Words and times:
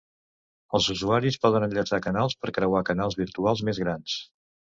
Els 0.77 0.87
usuaris 0.95 1.37
poden 1.43 1.65
enllaçar 1.67 1.99
canals 2.07 2.37
per 2.47 2.55
crear 2.57 2.81
canals 2.89 3.19
virtuals 3.21 3.63
més 3.71 3.83
grans. 3.87 4.19